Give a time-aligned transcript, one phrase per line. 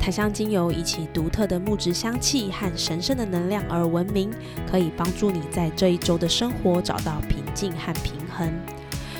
[0.00, 4.30] 檀香精油以其独特的木质香气和神圣的能量而闻名，
[4.70, 8.50] 可以帮助你在这一周的生活找到平静和平衡。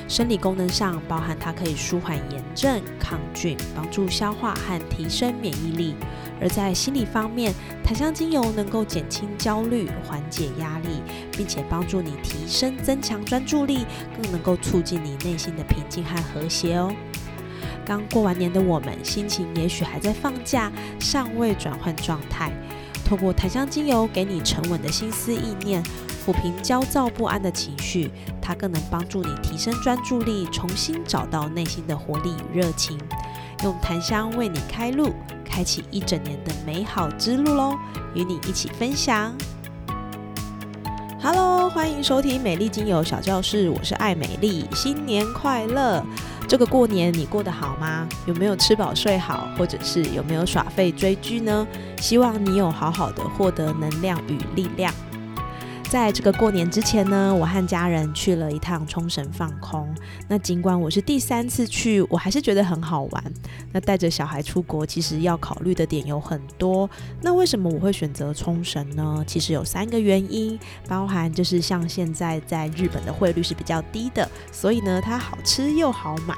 [0.09, 5.93] 生理功能上，包含它可以舒缓炎症、抗菌、帮助消化和提升免疫力；
[6.41, 7.53] 而在心理方面，
[7.84, 13.84] 檀香精油能够减轻焦虑、缓解压力，并且帮助你提升、增强专注力，
[14.17, 16.91] 更能够促进你内心的平静和和谐哦。
[17.88, 20.70] 刚过完年的我们，心情也许还在放假，
[21.01, 22.52] 尚未转换状态。
[23.02, 25.83] 透过檀香精油给你沉稳的心思意念，
[26.23, 28.11] 抚平焦躁不安的情绪，
[28.42, 32.98] 它更能帮助你提升专注力，重新找到内心的活力与热情。
[33.64, 37.75] 用檀香为你开路，开启一整年的美好之路喽！
[38.14, 39.33] 与你一起分享。
[41.23, 46.05] Hello，欢迎收听美丽精油小教室，我是爱美丽，新年快乐！
[46.49, 48.09] 这个过年你过得好吗？
[48.25, 51.67] 有没有吃饱睡好，或者是有没有耍废追剧呢？
[51.99, 54.93] 希望你有好好的获得能量与力量。
[55.91, 59.89] 在这个过年之前呢，我和家人去了一趟冲绳放空。
[60.28, 63.25] 那尽管我是第三次去，我还是觉得很好玩。
[63.72, 66.89] 那带着小孩出国，其实要考虑的点有很多。
[67.22, 69.25] 那为什么我会选择冲绳呢？
[69.27, 76.36] 其实有三个原因，包含就是像现在在日本的汇率是比较低的，所以呢，它好吃又好买。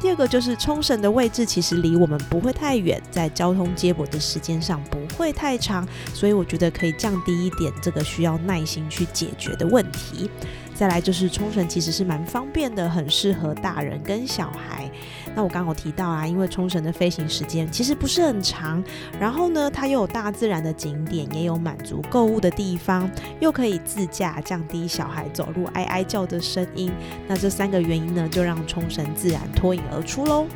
[0.00, 10.30] 第二个就是冲绳的位置其实离我们不会太远，在交通接驳的时间上不会太长，所以我觉得可以降低一点这个需要耐心去解决的问题。
[10.80, 14.90] 再来就是冲绳其实是蛮方便的，很适合大人跟小孩。
[15.34, 18.82] 那我刚好提到啊，因为冲绳的飞行时间其实不是很长，
[19.20, 26.90] 然后呢，它又有大自然的景点，也有满足购物的地方，又可以自驾，降低小孩走路哀哀叫的声音。
[27.28, 30.46] 那这三个原因呢，就让冲绳自然脱颖而出喽。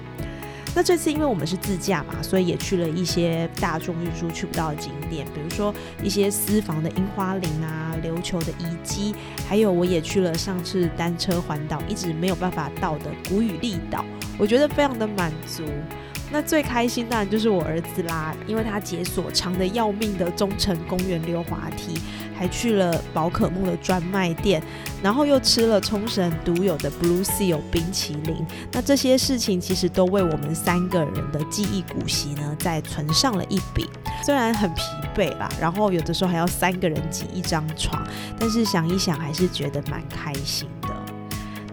[0.75, 9.15] 那这次因为我们是自驾嘛，所以也去了一些大众运输去不到的景点，比如说一些私房的樱花林啊、琉球的遗迹，
[9.49, 14.05] 还有我也去了上次单车环岛一直没有办法到的古雨力岛，
[14.37, 15.63] 我觉得非常的满足。
[16.35, 21.95] 那最开心当然就是我儿子啦，因为他解锁长的要命的中城公园溜滑梯，
[22.37, 24.61] 还去了宝可梦的专卖店，
[25.01, 28.45] 然后又吃了冲绳独有的 Blue Seal 冰淇淋。
[28.73, 33.89] 那这些事情其实都为我们三个人的记忆古稀呢，再存上了一笔。
[34.25, 34.83] 虽然很疲
[35.15, 38.05] 惫啦，然后有的时候还要三个人挤一张床，
[38.41, 40.69] 但是想一想还是觉得蛮开心。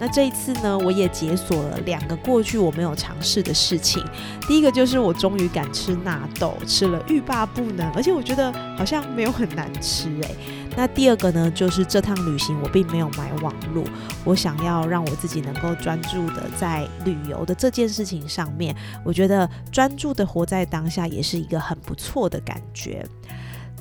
[0.01, 4.03] 那这一次呢，我也解锁了两个过去我没有尝试的事情。
[4.47, 10.35] 第一个就是我终于敢吃纳豆，吃了欲罢不能，而且我觉得好像没有很难吃诶。
[10.75, 13.85] 那第二个呢，就是这趟旅行我并没有买网路，
[14.23, 18.75] 我想要让我自己能够专注的在旅游的这件事情上面。
[19.05, 23.05] 我觉得专注的活在当下也是一个很不错的感觉。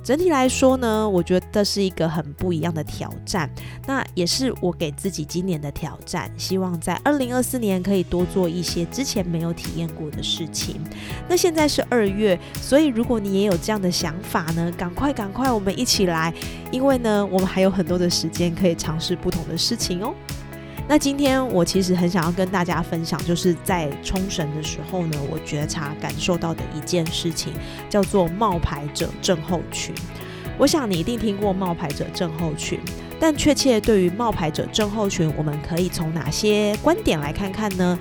[0.02, 3.48] 整体来说呢，我觉得是一个很不一样的挑战，
[3.86, 10.80] 那也是我给自己今年的挑战，希望在二零二四年可以多做一些之前没有体验过的事情。
[11.28, 16.32] 那现在是二月，所以如果你也有这样的想法呢，赶快赶快，我们一起来，
[16.72, 20.14] 因为呢，我们还有很多的时间可以尝试不同的事情哦。
[20.90, 27.52] 那今天我其实很想要跟大家分享，就是在冲绳的时候呢，我觉察感受到的一件事情，
[27.88, 29.94] 叫做冒牌者症候群。
[30.58, 32.80] 我想你一定听过冒牌者症候群，
[33.20, 37.96] 但确切对于冒牌者症候群，我们可以从哪些观点来看看呢？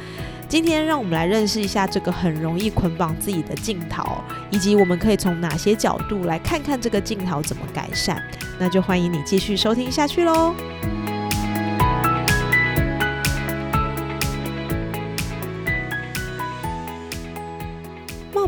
[0.48, 4.04] 今天让我们来认识一下这个很容易捆绑自己的镜头，
[4.50, 8.20] 以及我们可以从哪些角度来看看这个镜头怎么改善。
[8.58, 10.56] 那就欢迎你继续收听下去喽。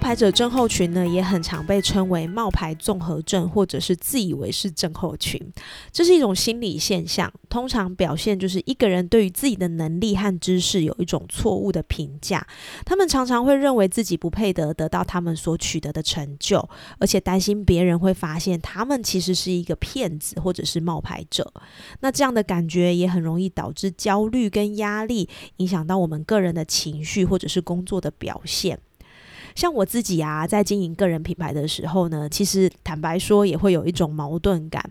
[0.01, 5.39] 牌者症候群呢，也很常被称为冒牌综合症，或者是自以为是症候群。
[5.92, 12.45] 这是一种心理现象，通常表现就是一个人对于自己的能力和知识有一种错误的评价。
[12.83, 16.68] 他们常常会认为自己不配得得到他们所取得的成就，
[16.98, 21.53] 而且担心别人会发现他们其实是一个骗子或者是冒牌者。
[22.00, 28.80] 那这样的感觉也很容易导致焦虑跟压力，影响到我们个人的情绪或者是工作的表现。
[29.56, 34.83] 像我自己啊，在经营个人品牌的时候呢，其实坦白说也会有一种矛盾感。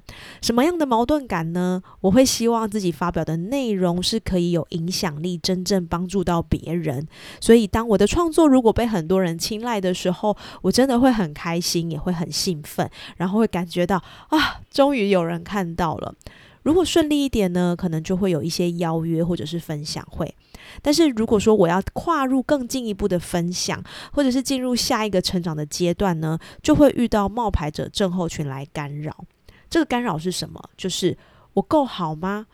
[0.42, 1.82] 什么样的矛盾感呢？
[2.00, 7.06] 我会希望自己发表的内容是可以有影响力，真正帮助到别人。
[7.40, 13.96] 所以，当我的创作如果被很多人青睐的时候，我真的会很开心，也会很兴奋，然后会感觉到
[14.28, 16.14] 啊，终于有人看到了。
[16.62, 20.34] 如果顺利一点呢，可能就会有一些邀约或者是分享会。
[20.82, 29.24] 但是如果说我要跨入更进一步的分享，或者是进入下一个成长的阶段呢，就会遇到冒牌者症候群来干扰。
[29.68, 30.62] 这个干扰是什么？
[30.76, 31.16] 就是
[31.54, 32.46] 我够好吗？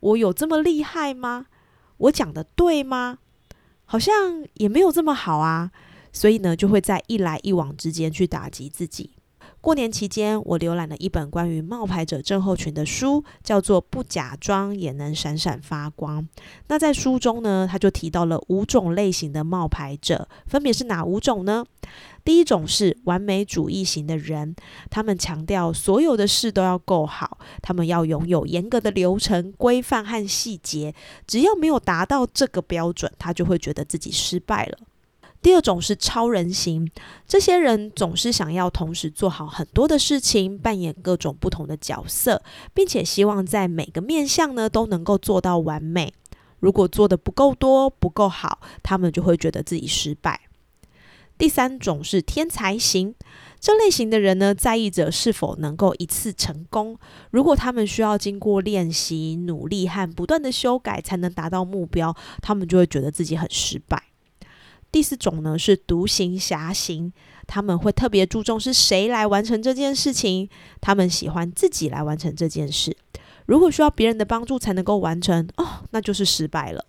[0.00, 1.46] 我有这么厉害吗？
[1.98, 3.18] 我讲的对吗？
[3.84, 5.70] 好像也没有这么好啊。
[6.12, 9.10] 所以呢，就会在一来一往之间去打击自己。
[9.64, 16.20] 过年期间，我浏览了一本关于冒牌者症候群的书，叫做《不假装也能闪闪发光》。
[16.68, 21.64] 那在书中呢，他就提到了五种类型的冒牌者，分别是哪五种呢？
[22.22, 24.54] 第一种是完美主义型的人，
[24.90, 30.94] 他们强调所有的事都要够好，他们要拥有严格的流程规范和细节，
[31.26, 34.76] 只要没有达到这个标准，他就会觉得自己失败了。
[35.44, 36.90] 第二种是超人型，
[37.28, 42.42] 这些人总是想要同时做好很多的事情，扮演各种不同的角色，
[42.72, 46.14] 并且希望在每个面向呢都能够做到完美。
[46.60, 50.40] 如果做的不够多、不够好，他们就会觉得自己失败。
[51.36, 53.14] 第三种是天才型，
[53.60, 56.96] 这类型的人呢，在意着是否能够一次成功。
[57.30, 64.04] 如果他们需要经过练习、努力和不断的修改才能达到目标，他们就会觉得自己很失败。
[64.94, 67.12] 第四种呢是独行侠型，
[67.48, 70.48] 他们会特别注重是谁来完成这件事情，
[70.80, 72.96] 他们喜欢自己来完成这件事。
[73.46, 76.86] 如果需要别人的帮助才能够完成，哦，那就是失败了。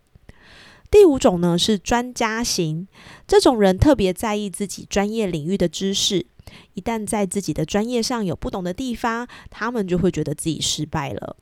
[0.92, 2.88] 第五种呢是专家型，
[3.26, 6.28] 这种人特别在意自己专业领域的知识，
[6.76, 11.38] 一旦在自己的专业上有不懂的地方，他们就会觉得自己失败了。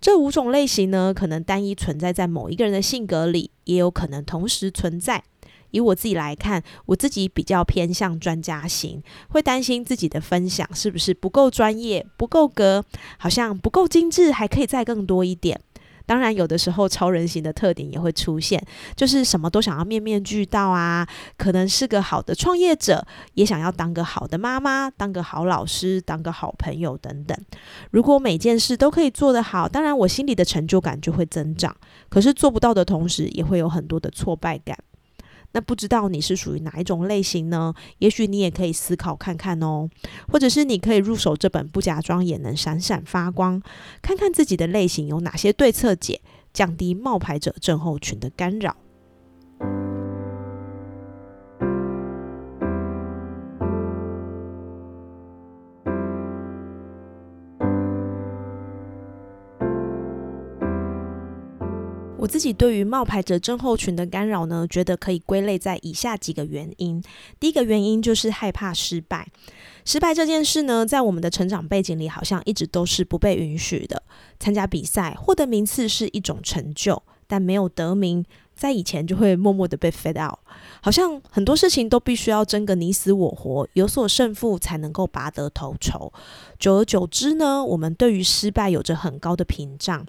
[0.00, 5.22] 这五种类型呢，可能单一存在在某一个人的性格里，也有可能同时存在。
[5.70, 12.84] 以我自己来看，我自己比较偏向专家型，会担心自己的分享是不是不够专业、不够格，
[13.18, 15.60] 好像不够精致，还可以再更多一点。
[16.06, 18.58] 当然，有的时候超人型的特点也会出现，
[18.96, 21.06] 就是什么都想要面面俱到啊，
[21.36, 27.38] 可能是个好的创业者，也想要当个好的妈妈、当个好老师、当个好朋友等等。
[27.90, 31.76] 如果每件事都可以做得好，当然我心里的成就感就会增长。
[32.08, 34.78] 可是做不到的同时，也会有很多的挫败感。
[35.52, 37.74] 那不知道你是属于哪一种类型呢？
[37.98, 39.88] 也许你也可以思考看看哦，
[40.30, 43.60] 或者是你可以入手这本《不假装也能闪闪发光》，
[44.02, 46.20] 看看自己的类型有哪些对策解，
[46.52, 48.76] 降低冒牌者症候群的干扰。
[62.28, 67.02] 自己对于冒牌者症候群的干扰呢，觉得可以归类在以下几个原因。
[67.40, 69.26] 第一个原因就是害怕失败。
[69.84, 74.02] 失败这件事呢，在我们的成长背景里，好像一直都是不被允许的。
[74.38, 78.22] 参加比赛获得名次是一种成就，但没有得名，
[78.58, 80.38] 在以前就会默默的被 fade out。
[80.82, 86.12] 好像很多事情都必须要争个你死我活，有所胜负才能够拔得头筹。
[86.58, 90.04] 久而久之呢，我们对于失败有着很高的屏障。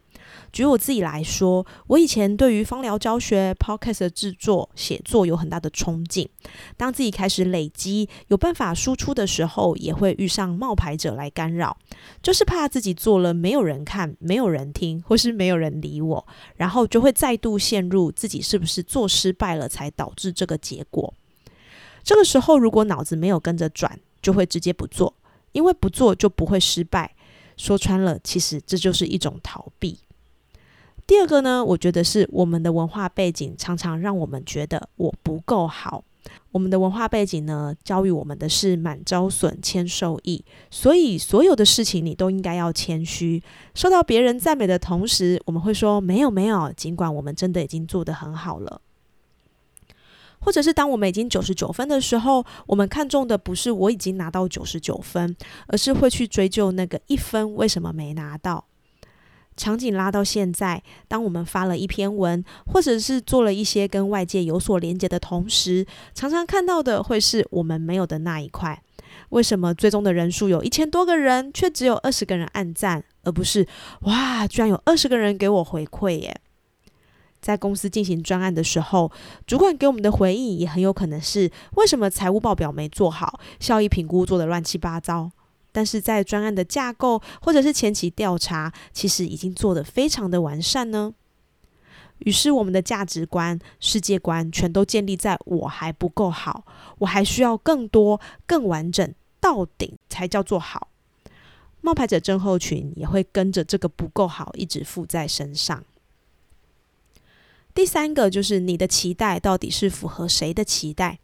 [0.51, 6.27] 举我自己来说，我以前对于芳疗教学、podcast 的制作、写作有很大的憧憬。
[6.77, 11.75] 当自己开始累积有办法输出的时候，也会遇上冒牌者来干扰，
[12.21, 21.13] 就是怕自己做了没有人看、没有人听，或是没有人理我，然后就会再度陷入自己是不是做失败了才导致这个结果。
[22.03, 25.13] 这个时候，如果脑子没有跟着转，就会直接不做，
[25.51, 27.15] 因为不做就不会失败。
[27.58, 30.00] 说穿了，其实这就是一种逃避。
[31.05, 36.03] 第二个呢，我觉得是我们的文化背景常常让我们觉得我不够好。
[36.51, 43.41] 我们的文化背景呢，教育我们的是满招损，谦受益，所以所有的事情你都应该要谦虚。
[43.75, 48.81] 受到别人赞美的同时，我们会说没有没有，尽管我们真的已经做得很好了。
[50.41, 55.35] 或者是当我们已经九十九分的时候，我们看重的不是我已经拿到九十九分，
[55.67, 58.68] 而是会去追究那个一分为什么没拿到。
[59.59, 65.85] 场景拉到现在，当我们发了一篇文，或者是做了一些跟外界有所连接的同时，
[66.15, 68.81] 常常看到的会是我们没有的那一块。
[69.31, 73.67] 为什么最终的人数有一千多个人，却只有二十个人按赞，而不是
[74.03, 76.39] 哇，居然有二十个人给我回馈耶？
[77.41, 79.11] 在公司进行专案的时候，
[79.45, 85.31] 主管给我们的回应也很有可能是：为什么财务报表没做好，效益评估做的乱七八糟？
[85.71, 91.13] 但是在专案的架构或者是前期调查，其实已经做得非常的完善呢。
[92.19, 96.65] 于是我们的价值观、世界观全都建立在我还不够好，
[96.97, 100.89] 我还需要更多、更完整、到顶才叫做好。
[101.79, 105.85] 冒牌者症候群也会跟着这个不够好一直附在身上。
[107.73, 111.19] 第三个就是你的期待到底是符合谁的期待？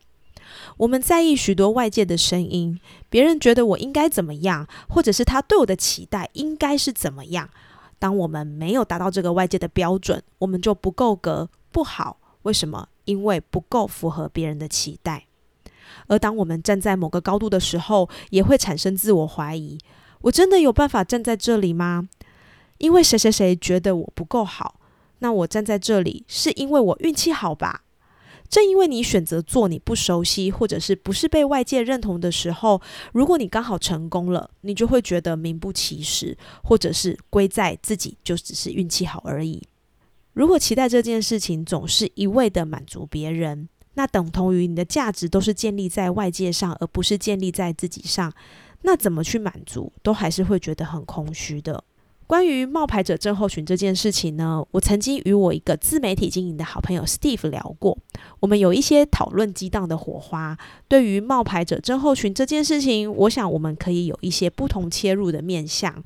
[0.77, 7.49] 我们在意许多外界的声音，别人觉得我应该怎么样，或者是他对我的期待应该是怎么样。
[7.97, 12.17] 当我们没有达到这个外界的标准，我们就不够格，不好。
[12.43, 12.89] 为什么？
[13.05, 15.25] 因为不够符合别人的期待。
[16.07, 19.79] 而当我们站在某个高度的时候，也会产生自我怀疑：
[20.21, 22.09] 我真的有办法站在这里吗？
[22.79, 24.79] 因为谁谁谁觉得我不够好。
[25.19, 27.84] 那我站在这里，是因为我运气好吧？
[28.55, 32.81] 正因为你选择做你不熟悉，或者是不是被外界认同的时候，
[33.11, 39.61] 如果你刚好成功了，你就会觉得名不其实，或者是归在自己就只是运气好而已。
[40.31, 48.31] 如果期待这件事情总是一味的满足别人，那等同于你的价值都是建立在外界上，而不是建立在自己上。
[48.83, 51.83] 那怎么去满足，都还是会觉得很空虚的。
[52.27, 57.97] 关于冒牌者症候群这件事情呢，我曾经与我一个自媒体经营的好朋友 Steve 聊过，
[58.39, 60.57] 我们有一些讨论激荡的火花。
[60.87, 66.03] 对于冒牌者症候群这件事情，我想我们可以有一些不同切入的面向。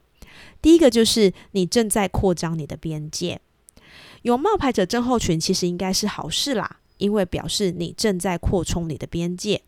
[0.61, 3.39] 第一个就是你正在扩张你的边界，
[4.23, 6.77] 有冒牌者症候群其实应该是好事啦。
[6.97, 9.61] 因为表示你正在扩充你的边界，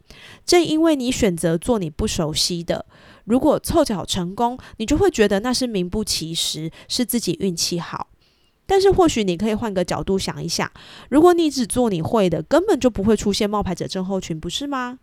[0.45, 2.85] 正因为你选择做你不熟悉的，
[3.31, 8.09] 如果凑巧成功，你就会觉得那是名不其实，是自己运气好。
[8.65, 10.69] 但是或许你可以换个角度想一想，
[11.09, 14.99] 如果你只做你会的，根本就不会出现冒牌者症候群，不是吗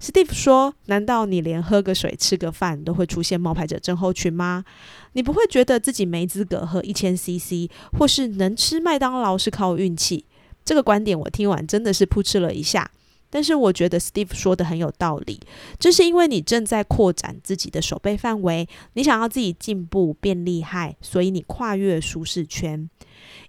[0.00, 4.64] ？Steve 说：“难道你连喝个水、吃个饭都会出现冒牌者症候群吗？
[5.12, 10.24] 你不会觉得自己没资格喝一千 CC，或是能吃麦当劳是靠运气？”
[10.64, 12.90] 这个观点我听完真的是扑哧了一下，
[13.30, 15.40] 但是我觉得 Steve 说的很有道理，
[15.78, 22.88] 这是因为你正在扩展自己的手背范围，你想要自己进步变厉害，所以你跨越舒适圈，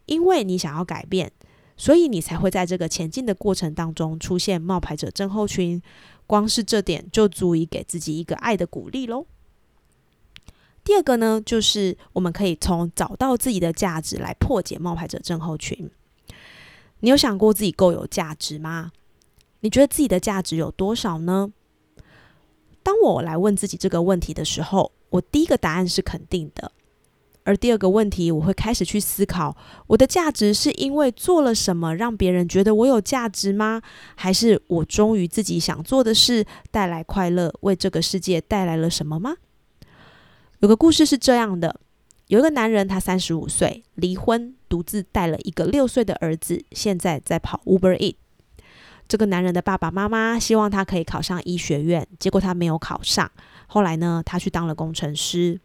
[0.06, 1.32] 因为你想要改变，
[1.78, 5.82] 所以你才会在这个前进的过程当中出现冒牌者症候群。
[6.28, 9.26] 光是这点就足以给自己一个爱的鼓励喽。
[10.84, 15.90] 第二个呢，就是我们可以从找到自己的价值来破解冒牌者症候群。
[17.00, 18.92] 你有想过自己够有价值吗？
[19.62, 21.52] 你觉得自己的价值有多少呢？
[22.82, 26.72] 当我来问自己这个问题的时候，我第一个答案是肯定的。
[27.44, 33.82] 而第二个问题，我会开始去思考：我的价值是因为做了什么让别人觉得我有价值吗？
[34.16, 39.38] 还是我忠于自己想做的事，带来快乐，为这个世界带来了什么吗？
[40.60, 41.80] 有个故事是这样的。
[42.28, 48.16] 有一个男人，他三十五岁，离婚，独自带了一个六岁的儿子，现在在跑 Uber Eat。
[49.10, 53.30] 这个男人的爸爸妈妈希望他可以考上医学院，结果他没有考上。
[53.66, 55.60] 后来呢，他去当了工程师。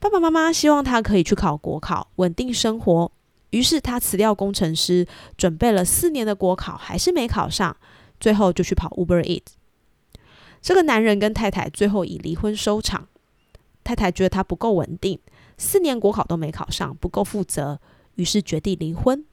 [0.00, 3.12] 爸爸妈妈希望他可以去考国考，稳定生活。
[3.50, 5.06] 于是他辞掉工程师，
[5.38, 7.76] 准备了四年的国考，还是没考上，
[8.18, 9.44] 最后就去跑 Uber Eat。
[10.60, 13.06] 这个男人跟太太最后以离婚收场。
[13.84, 15.20] 太太觉得他不够稳定。
[15.56, 17.80] 四年国考都没考上，不够负责，
[18.16, 19.24] 于是决定离婚。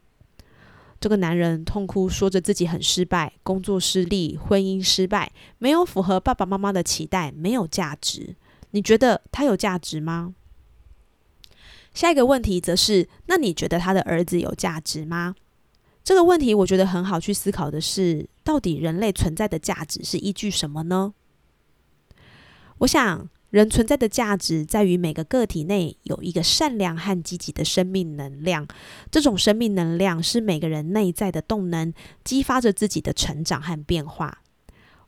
[1.03, 8.38] 这个男人痛哭，说着自己很失败，工作失利，婚姻失败，没有符合爸爸妈妈的期待，没有价值。
[8.72, 10.33] 你觉得他有价值吗？
[11.93, 15.36] 下一个问题则是：那你觉得他的儿子有价值吗？
[16.05, 21.13] 这个问题我觉得很好去思考的是，到底人类存在的价值是依据什么呢？
[22.77, 23.29] 我想。
[23.53, 28.67] 人存在的价值在于每个个体内有一个善良和积极的生命能量，
[29.12, 31.93] 这种生命能量是每个人内在的动能，
[32.24, 34.39] 激发着自己的成长和变化。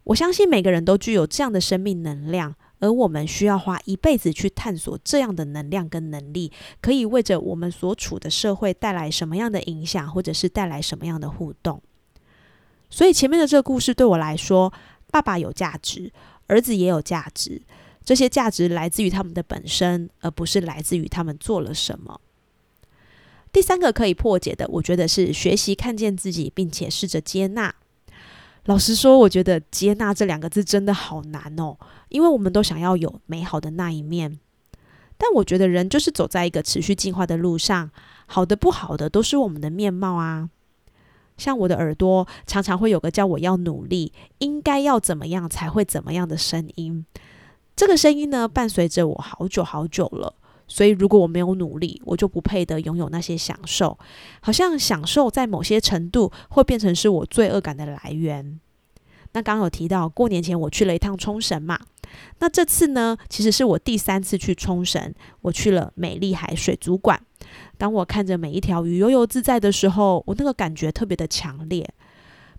[0.03, 11.81] 我相信每个人都具有这样的生命能量，而我们需要花一辈子去探索这样的能量跟能力，可以为着我们所处的社会带来什么样的影响，或者是带来什么样的互动。
[12.91, 14.71] 所以前面的这个故事对我来说，
[15.09, 16.13] 爸爸有价值，
[16.45, 17.63] 儿子也有价值。
[18.05, 22.21] 这些价值来自于他们的本身，而不是来自于他们做了什么。
[23.51, 27.73] 第三个可以破解的，我觉得是学习看见自己，并且试着接纳。
[28.65, 31.77] 老实说，我觉得“接纳”这两个字真的好难哦，
[32.09, 34.39] 因为我们都想要有美好的那一面，
[35.17, 37.91] 但我觉得人就是走在一个持续进化的路上，
[38.25, 40.49] 好的不好的都是我们的面貌啊。
[41.37, 47.05] 像我的耳朵常常会有个叫我要努力，应该要怎么样才会怎么样的声音。
[47.75, 50.33] 这个声音呢，伴随着我好久好久了。
[50.67, 53.97] 所以如果我没有努力，我就不配得拥有那些享受。
[54.41, 58.59] 好像享受在某些程度会变成是我罪恶感的来源。
[59.33, 61.79] 那刚刚有提到过年前我去了一趟冲绳嘛？
[62.39, 65.13] 那这次呢，其实是我第三次去冲绳。
[65.41, 67.21] 我去了美丽海水族馆。
[67.77, 71.87] 当我看着每一条鱼悠游自在的时候，我那个感觉特别的强烈。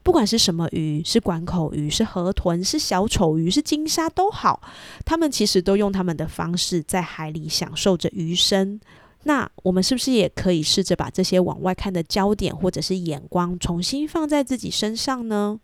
[0.07, 4.63] 不管是什么鱼，是管口鱼，是河豚，是小丑鱼，是金鲨都好，
[5.05, 8.81] 他们其实都用他们的方式在海里享受着鱼生。
[9.25, 15.59] 那我们是不是也可以试着把这些往外看的焦点或者是眼光重新放在自己身上呢？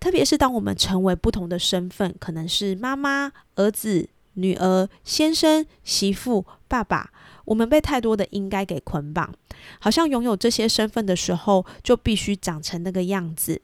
[0.00, 7.10] 特别是当我们成为不同的身份，可能是妈妈、儿子、女儿、先生、媳妇、爸爸。
[7.44, 9.34] 我们被太多的应该给捆绑，
[9.78, 13.60] 好像拥有这些身份的时候，就必须长成那个样子。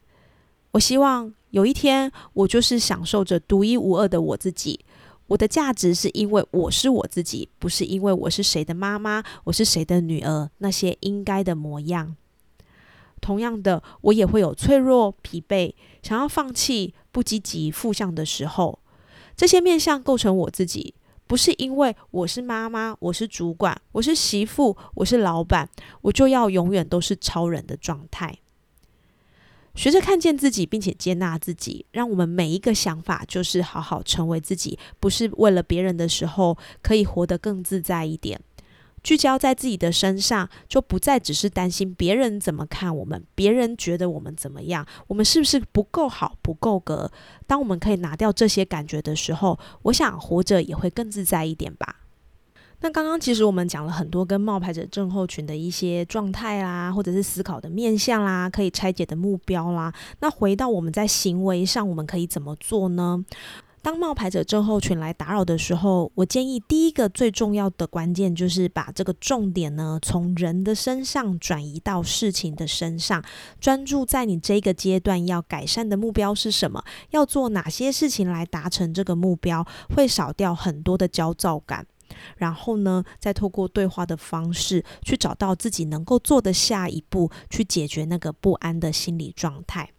[0.73, 4.81] 我希望有一天，我就是享受着独一无二的我自己。
[5.27, 10.51] 我的价值是因为我是我自己，不是因为我是谁的妈妈，我是谁的女儿。
[10.59, 12.17] 那些应该的模样。
[13.21, 18.79] 同样的，我也会有脆弱、疲惫、想要放弃、不积极、负向的时候。
[19.37, 20.95] 这些面相构成我自己。
[21.27, 25.69] 不是因为我是妈妈，我是主管，我是媳妇，我是老板，
[26.03, 28.37] 我就要永远都是超人的状态。
[29.75, 38.41] 学着看见自己，并且接纳自己，让我们每一个想法就是好好成为自己，不是为了别人的时候，可以活得更自在一点。
[39.03, 47.11] 聚焦在自己的身上，就不再只是担心别人怎么看我们，别人觉得我们怎么样，我们是不是不够好、不够格？
[47.47, 52.00] 当我们可以拿掉这些感觉的时候，我想活着也会更自在一点吧。
[52.83, 59.93] 那刚刚其实我们讲了很多跟冒牌者症候群的一些状态啦，或者是思考的面向啦，可以拆解的目标啦。
[60.21, 63.25] 那回到我们在行为上，我们可以怎么做呢？
[63.83, 73.25] 当冒牌者症候群来打扰的时候，我建议第一个最重要的关键就是把这个重点呢从人的身上转移到事情的身上，
[73.59, 81.87] 专注在你这个阶段要改善的目标是什么，要做哪些事情来达成这个目标，会少掉很多的焦躁感。
[82.37, 89.91] 然后呢，再透过对话的方式去找到自己能够做的下一步，去解决那个不安的心理状态。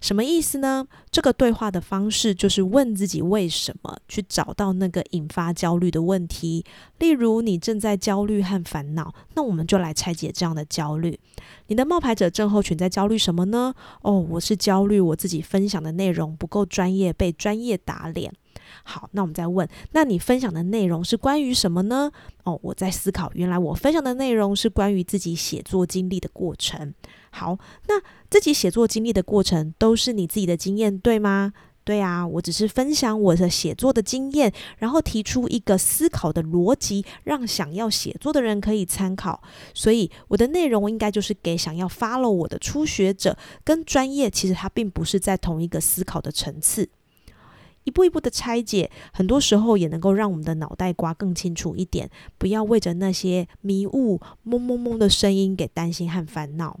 [0.00, 0.86] 什么意思呢？
[1.10, 6.64] 这个对话的方式就是问自己为什么，去找到那个引发焦虑的问题。
[6.98, 11.20] 例如，你正在焦虑和烦恼，那我们就来拆解这样的焦虑。
[11.66, 13.74] 你的冒牌者症候群在焦虑什么呢？
[14.00, 18.32] 哦，我是焦虑我自己分享的内容不够专业，被专业打脸。
[18.82, 22.10] 好，那我们再问，那你分享的内容是关于什么呢？
[22.44, 26.94] 哦，我在思考，原来我分享的内容是关于自己写作经历的过程。
[27.30, 31.52] 好，那自己写作经历的过程都是你自己的经验，对吗？
[31.82, 39.42] 对啊，我只是分享我的写作的经验，然后提出一个思考的逻辑，让想要写作的人可以参考。
[39.74, 46.88] 所以我的内容应该就是给想要 follow 我的初学者，跟专业其实它并不是在同一个思考的层次。
[47.84, 56.80] 一步一步的拆解，很多时候也能够让我们的脑袋瓜更清楚一点，不要为着那些迷雾、蒙蒙蒙的声音给担心和烦恼。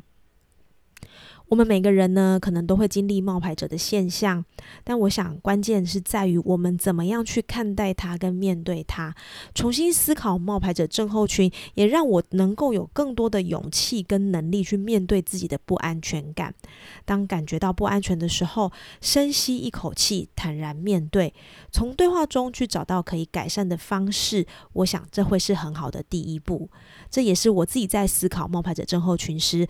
[1.50, 4.44] 我们每个人呢，可能都会经历冒牌者的现象，
[4.84, 9.12] 但我想关键是在于我们怎么样去看待它跟面对它，
[9.52, 16.54] 重新思考冒牌者症候群，也让我能够有更多的勇气跟能力去面对自己的不安全感。
[17.04, 21.34] 当感觉到不安全的时候，深吸一口气，坦然面对，
[21.72, 24.46] 从对话中去找到可以改善的方式。
[24.74, 26.70] 我想这会是很好的第一步。
[27.10, 29.66] 这也是我自己在思考冒牌者症候群时。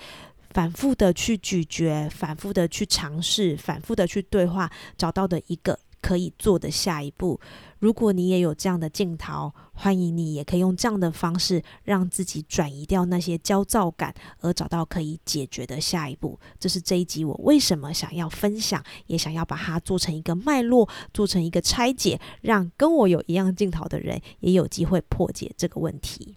[0.51, 7.41] 反复的去咀嚼，反复的去尝试，反复的去对话，找到的一个可以做的下一步。
[7.79, 16.39] 如果你也有这样的镜头，欢迎你也可以用这样的方式，让自己转移掉那些焦躁感，而找到可以解决的下一步。
[16.59, 26.37] 这是这一集我为什么想要分享，也想要把它做成一个脉络，做成一个拆解，让跟我有一样镜头的人也有机会破解这个问题。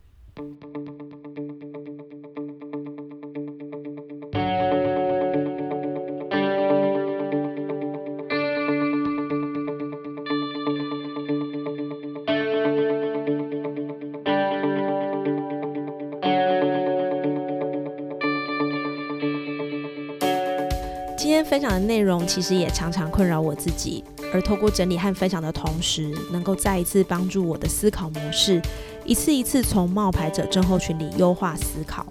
[21.74, 28.62] 的内容其实也常常困扰我自己，而透过整理和分享的同时，能够再一次帮助我的思考模式，
[29.06, 32.06] 一次一次从冒牌者症候群里优化思考。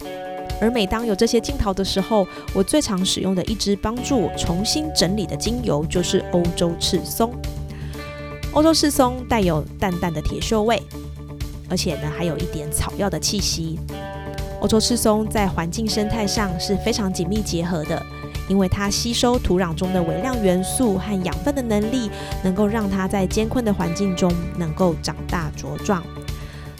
[0.61, 7.33] 而每当有这些镜头的时候，我最常使用的一支帮助我重新整理的精油就是欧洲赤松。
[8.53, 10.81] 欧洲赤松带有淡淡的铁锈味，
[11.69, 13.79] 而且呢还有一点草药的气息。
[14.61, 18.01] 欧洲赤松在环境生态上是非常紧密结合的，
[18.53, 22.11] 因为它吸收土壤中的微量元素和养分的能力，
[22.45, 26.03] 能够让它在艰困的环境中能够长大茁壮。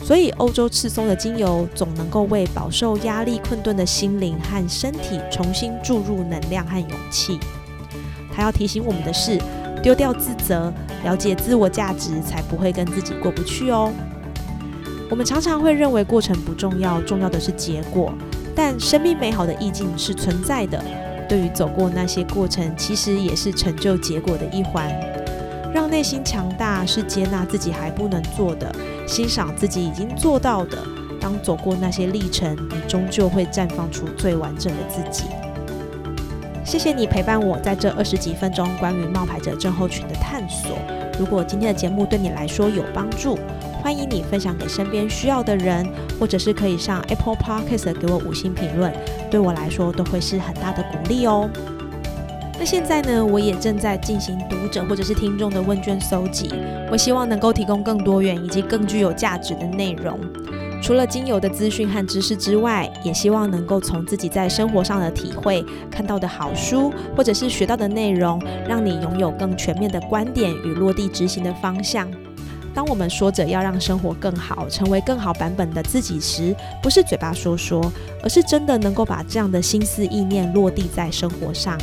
[0.05, 7.41] 所以，欧洲赤松的精油总能够为饱受压力困顿的心灵和身体重新注入能量和勇气。
[8.37, 9.41] 它要提醒我们的是，
[9.83, 10.71] 丢掉自责，
[11.05, 13.91] 了解自我价值，才不会跟自己过不去哦。
[15.09, 18.13] 我们常常会认为过程不重要，重要的是结果。
[18.55, 20.85] 但生命美好的意境是存在的。
[21.33, 24.93] 对于走过那些过程，其实也是成就结果的一环。
[25.73, 28.71] 让内心强大是接纳自己还不能做的，
[29.07, 30.77] 欣赏自己已经做到的。
[31.19, 35.25] 当走过那些历程，你终究会绽放出最完整的自己。
[36.67, 40.77] 谢谢你陪伴我在这二十几分钟关于冒牌者症候群的探索。
[41.19, 43.39] 如果今天的节目对你来说有帮助，
[43.83, 45.85] 欢迎你分享给身边需要的人，
[46.19, 48.93] 或者是可以上 Apple Podcast 给我五星评论，
[49.29, 51.51] 对我来说都会是很大的鼓励哦。
[52.59, 56.49] 那现在呢，我也正在进行读者或者是听众的问卷搜集，
[56.93, 60.17] 我希望能够提供更多元以及更具有价值的内容。
[60.81, 72.09] 除了精油的资讯和知识之外，也希望能够从自己在生活上的体会、看到的好书或者是学到的内容，让你拥有更全面的观点与落地执行的方向。
[72.75, 81.79] 当我们说着要让生活更好，成为更好版本的自己时，不是嘴巴说说，而是真的能够把这样的心思意念落地在生活上。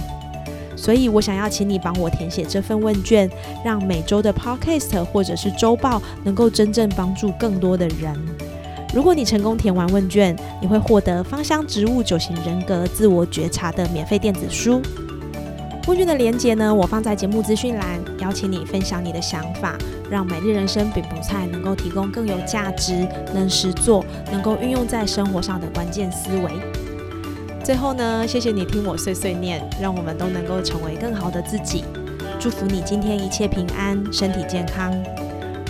[0.75, 3.29] 所以我想要请你帮我填写这份问卷，
[3.63, 8.15] 让每周的 podcast 或者是周报能够真正帮助更多的人。
[8.93, 14.81] 如果你成功填完问卷，你会获得芳香植物九型人格自我觉察的免费电子书。
[15.89, 19.75] 问卷的连接呢，我放在节目资讯栏，邀请你分享你的想法，
[20.07, 26.51] 让美丽人生饼不菜能够提供更有价值、能实做、能够运用在生活上的关键思维。
[27.63, 31.83] 最后呢，谢谢你听我碎碎念，让我们都能够成为更好的自己。
[32.39, 34.93] 祝福你今天一切平安，身体健康。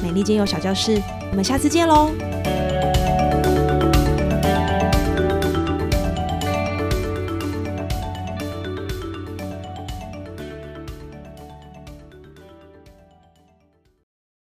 [0.04, 1.02] 美丽精油小教室，
[1.32, 2.12] 我们下次见喽。